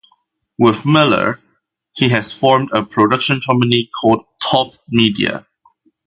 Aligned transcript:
With 0.57 0.83
Miller, 0.83 1.39
he 1.93 2.09
has 2.09 2.31
formed 2.33 2.71
a 2.71 2.83
production 2.83 3.39
company 3.39 3.87
called 4.01 4.25
"Toff 4.41 4.77
Media". 4.89 5.45